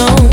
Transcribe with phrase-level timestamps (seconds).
[0.00, 0.29] song